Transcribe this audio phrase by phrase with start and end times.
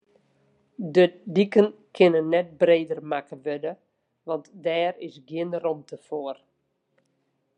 [0.93, 1.05] De
[1.37, 3.73] diken kinne net breder makke wurde,
[4.27, 6.37] want dêr is gjin romte foar.